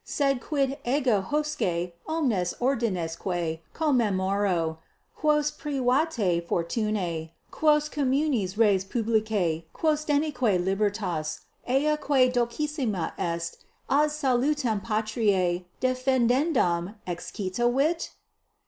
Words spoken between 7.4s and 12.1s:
quos communis res publica, quos denique libertas, ea